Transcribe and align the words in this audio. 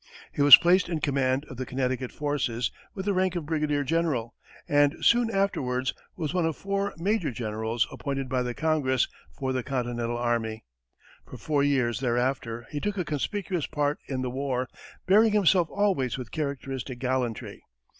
He 0.33 0.41
was 0.41 0.57
placed 0.57 0.89
in 0.89 0.99
command 0.99 1.45
of 1.47 1.57
the 1.57 1.65
Connecticut 1.67 2.11
forces 2.11 2.71
with 2.95 3.05
the 3.05 3.13
rank 3.13 3.35
of 3.35 3.45
brigadier 3.45 3.83
general, 3.83 4.33
and 4.67 4.95
soon 5.05 5.29
afterwards 5.29 5.93
was 6.15 6.33
one 6.33 6.43
of 6.43 6.57
four 6.57 6.91
major 6.97 7.29
generals 7.29 7.87
appointed 7.91 8.27
by 8.27 8.41
the 8.41 8.55
Congress 8.55 9.07
for 9.37 9.53
the 9.53 9.61
Continental 9.61 10.17
army. 10.17 10.65
For 11.27 11.37
four 11.37 11.61
years 11.63 11.99
thereafter 11.99 12.65
he 12.71 12.79
took 12.79 12.97
a 12.97 13.05
conspicuous 13.05 13.67
part 13.67 13.99
in 14.07 14.23
the 14.23 14.31
war, 14.31 14.69
bearing 15.05 15.33
himself 15.33 15.69
always 15.69 16.17
with 16.17 16.31
characteristic 16.31 16.97
gallantry. 16.97 17.63